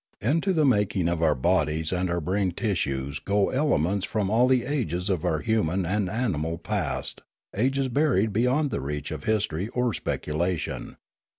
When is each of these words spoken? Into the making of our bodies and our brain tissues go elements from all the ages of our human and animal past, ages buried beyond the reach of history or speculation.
Into 0.19 0.51
the 0.51 0.65
making 0.65 1.07
of 1.07 1.21
our 1.21 1.35
bodies 1.35 1.93
and 1.93 2.09
our 2.09 2.19
brain 2.19 2.53
tissues 2.53 3.19
go 3.19 3.51
elements 3.51 4.03
from 4.03 4.31
all 4.31 4.47
the 4.47 4.65
ages 4.65 5.11
of 5.11 5.23
our 5.23 5.41
human 5.41 5.85
and 5.85 6.09
animal 6.09 6.57
past, 6.57 7.21
ages 7.55 7.87
buried 7.87 8.33
beyond 8.33 8.71
the 8.71 8.81
reach 8.81 9.11
of 9.11 9.25
history 9.25 9.67
or 9.67 9.93
speculation. 9.93 10.97